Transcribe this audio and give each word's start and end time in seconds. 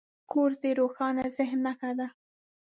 کورس 0.31 0.57
د 0.63 0.65
روښانه 0.79 1.23
ذهن 1.37 1.59
نښه 1.65 1.91
ده. 1.99 2.07